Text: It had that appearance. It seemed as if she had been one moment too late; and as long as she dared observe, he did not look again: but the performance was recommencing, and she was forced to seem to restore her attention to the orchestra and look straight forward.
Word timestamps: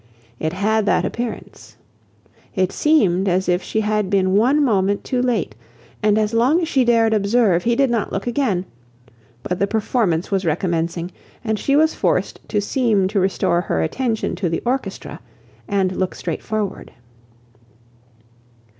It 0.39 0.53
had 0.53 0.87
that 0.87 1.05
appearance. 1.05 1.77
It 2.55 2.71
seemed 2.71 3.29
as 3.29 3.47
if 3.47 3.61
she 3.61 3.81
had 3.81 4.09
been 4.09 4.33
one 4.33 4.65
moment 4.65 5.03
too 5.03 5.21
late; 5.21 5.53
and 6.01 6.17
as 6.17 6.33
long 6.33 6.59
as 6.59 6.67
she 6.67 6.83
dared 6.83 7.13
observe, 7.13 7.65
he 7.65 7.75
did 7.75 7.91
not 7.91 8.11
look 8.11 8.25
again: 8.25 8.65
but 9.43 9.59
the 9.59 9.67
performance 9.67 10.31
was 10.31 10.43
recommencing, 10.43 11.11
and 11.43 11.59
she 11.59 11.75
was 11.75 11.93
forced 11.93 12.39
to 12.49 12.59
seem 12.59 13.07
to 13.09 13.19
restore 13.19 13.61
her 13.61 13.83
attention 13.83 14.35
to 14.37 14.49
the 14.49 14.63
orchestra 14.65 15.19
and 15.67 15.91
look 15.95 16.15
straight 16.15 16.41
forward. 16.41 16.93